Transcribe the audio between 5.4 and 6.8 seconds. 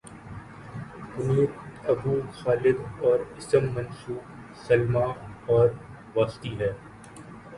اور واسطی ہے